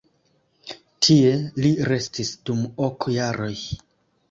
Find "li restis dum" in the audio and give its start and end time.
1.65-2.65